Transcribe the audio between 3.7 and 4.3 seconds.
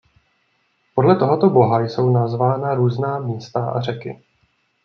a řeky.